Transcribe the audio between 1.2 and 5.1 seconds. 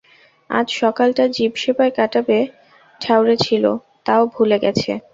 জীবসেবায় কাটাবে ঠাউরেছিল, তাও গেছে ভুলে।